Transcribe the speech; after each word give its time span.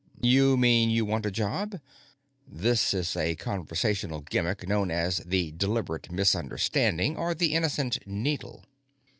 "You 0.23 0.57
mean 0.57 0.89
you 0.89 1.05
want 1.05 1.27
a 1.27 1.29
job?" 1.31 1.79
This 2.47 2.91
is 2.91 3.15
a 3.15 3.35
conversational 3.35 4.21
gimmick 4.21 4.67
known 4.67 4.89
as 4.89 5.17
The 5.17 5.51
Deliberate 5.51 6.11
Misunderstanding, 6.11 7.15
or 7.17 7.35
The 7.35 7.53
Innocent 7.53 8.07
Needle. 8.07 8.63